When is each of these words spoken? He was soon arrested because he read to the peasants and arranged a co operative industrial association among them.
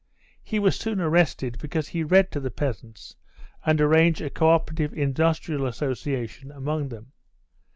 He 0.41 0.57
was 0.57 0.79
soon 0.79 0.99
arrested 0.99 1.59
because 1.61 1.89
he 1.89 2.01
read 2.03 2.31
to 2.31 2.39
the 2.39 2.49
peasants 2.49 3.15
and 3.63 3.79
arranged 3.79 4.19
a 4.21 4.31
co 4.31 4.49
operative 4.49 4.91
industrial 4.95 5.67
association 5.67 6.49
among 6.51 6.89
them. 6.89 7.11